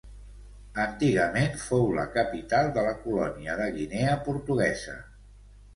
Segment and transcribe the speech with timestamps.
[0.83, 4.99] Antigament fou la capital de la colònia de Guinea Portuguesa.